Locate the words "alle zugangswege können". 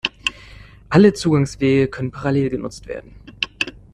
0.89-2.09